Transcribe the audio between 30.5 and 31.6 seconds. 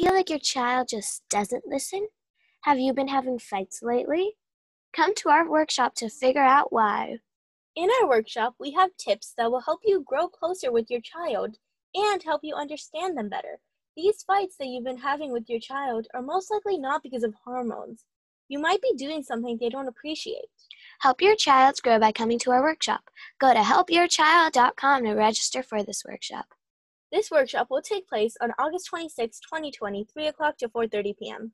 to 4.30 p.m.